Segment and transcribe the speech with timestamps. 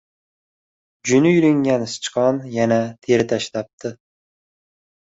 [1.09, 3.95] •Juni yulingan sichqon yana teri tashlabdi.